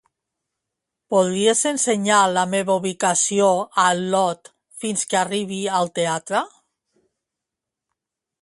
Podries 1.13 1.59
ensenyar 1.71 2.21
la 2.37 2.45
meva 2.55 2.77
ubicació 2.81 3.51
a 3.85 3.87
l'Ot 4.01 4.53
fins 4.85 5.05
que 5.13 5.23
arribi 5.23 5.63
al 5.81 5.93
teatre? 6.01 6.43